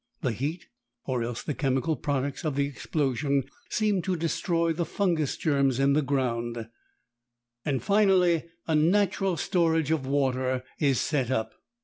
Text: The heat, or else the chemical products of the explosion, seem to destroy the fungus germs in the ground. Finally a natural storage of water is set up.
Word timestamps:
The 0.21 0.31
heat, 0.31 0.65
or 1.05 1.21
else 1.21 1.43
the 1.43 1.53
chemical 1.53 1.95
products 1.95 2.43
of 2.43 2.55
the 2.55 2.65
explosion, 2.65 3.43
seem 3.69 4.01
to 4.01 4.15
destroy 4.15 4.73
the 4.73 4.83
fungus 4.83 5.37
germs 5.37 5.79
in 5.79 5.93
the 5.93 6.01
ground. 6.01 6.67
Finally 7.81 8.45
a 8.65 8.73
natural 8.73 9.37
storage 9.37 9.91
of 9.91 10.07
water 10.07 10.63
is 10.79 10.99
set 10.99 11.29
up. 11.29 11.53